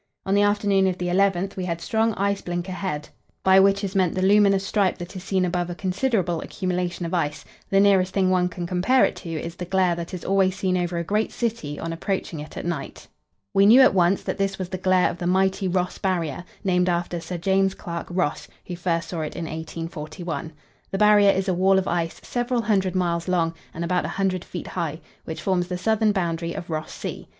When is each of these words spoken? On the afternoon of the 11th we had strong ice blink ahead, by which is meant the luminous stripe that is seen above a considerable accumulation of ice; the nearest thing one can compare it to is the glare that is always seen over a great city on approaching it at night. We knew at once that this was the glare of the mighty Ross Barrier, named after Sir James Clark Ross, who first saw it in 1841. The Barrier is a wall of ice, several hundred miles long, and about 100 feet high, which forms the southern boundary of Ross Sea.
On 0.25 0.33
the 0.33 0.41
afternoon 0.41 0.87
of 0.87 0.97
the 0.97 1.09
11th 1.09 1.55
we 1.55 1.65
had 1.65 1.79
strong 1.79 2.15
ice 2.15 2.41
blink 2.41 2.67
ahead, 2.67 3.09
by 3.43 3.59
which 3.59 3.83
is 3.83 3.93
meant 3.95 4.15
the 4.15 4.23
luminous 4.23 4.65
stripe 4.65 4.97
that 4.97 5.15
is 5.15 5.23
seen 5.23 5.45
above 5.45 5.69
a 5.69 5.75
considerable 5.75 6.41
accumulation 6.41 7.05
of 7.05 7.13
ice; 7.13 7.45
the 7.69 7.79
nearest 7.79 8.11
thing 8.11 8.31
one 8.31 8.49
can 8.49 8.65
compare 8.65 9.05
it 9.05 9.15
to 9.17 9.29
is 9.29 9.53
the 9.55 9.63
glare 9.65 9.93
that 9.93 10.11
is 10.11 10.25
always 10.25 10.55
seen 10.57 10.75
over 10.75 10.97
a 10.97 11.03
great 11.03 11.31
city 11.31 11.79
on 11.79 11.93
approaching 11.93 12.39
it 12.39 12.57
at 12.57 12.65
night. 12.65 13.07
We 13.53 13.67
knew 13.67 13.81
at 13.81 13.93
once 13.93 14.23
that 14.23 14.39
this 14.39 14.57
was 14.57 14.69
the 14.69 14.79
glare 14.79 15.11
of 15.11 15.19
the 15.19 15.27
mighty 15.27 15.67
Ross 15.67 15.99
Barrier, 15.99 16.45
named 16.63 16.89
after 16.89 17.19
Sir 17.19 17.37
James 17.37 17.75
Clark 17.75 18.07
Ross, 18.09 18.47
who 18.65 18.75
first 18.75 19.09
saw 19.09 19.21
it 19.21 19.35
in 19.35 19.45
1841. 19.45 20.51
The 20.89 20.97
Barrier 20.97 21.29
is 21.29 21.47
a 21.47 21.53
wall 21.53 21.77
of 21.77 21.87
ice, 21.87 22.19
several 22.23 22.63
hundred 22.63 22.95
miles 22.95 23.27
long, 23.27 23.53
and 23.71 23.83
about 23.85 24.03
100 24.05 24.43
feet 24.43 24.65
high, 24.65 24.99
which 25.25 25.43
forms 25.43 25.67
the 25.67 25.77
southern 25.77 26.11
boundary 26.11 26.53
of 26.55 26.71
Ross 26.71 26.91
Sea. 26.91 27.27